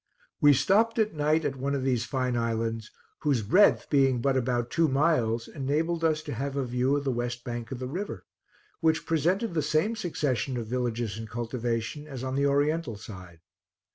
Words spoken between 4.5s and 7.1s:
two miles, enabled us to have a view of